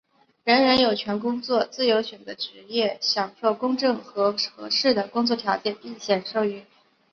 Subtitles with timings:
[0.45, 6.85] 人人有权工作、自由选择职业、享受公正和合适的工作条件并享受免于失业的保障。